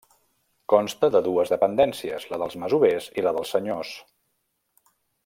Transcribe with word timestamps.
Consta 0.73 1.09
de 1.15 1.21
dues 1.27 1.51
dependències, 1.55 2.25
la 2.33 2.41
dels 2.45 2.57
masovers 2.65 3.11
i 3.23 3.27
la 3.29 3.37
dels 3.39 3.55
senyors. 3.57 3.93